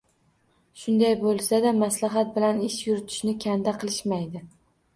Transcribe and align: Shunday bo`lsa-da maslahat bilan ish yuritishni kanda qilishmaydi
Shunday 0.83 1.13
bo`lsa-da 1.25 1.75
maslahat 1.83 2.33
bilan 2.39 2.65
ish 2.71 2.81
yuritishni 2.89 3.37
kanda 3.47 3.77
qilishmaydi 3.85 4.47